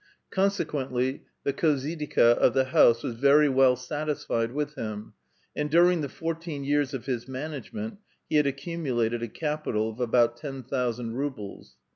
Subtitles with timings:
[0.31, 5.13] Consequently the khozydXka of the house was very well satisfied with him,
[5.55, 10.37] and during the fourteen years of his management he had accumulated a capital of about
[10.37, 11.75] ten thousand rubles.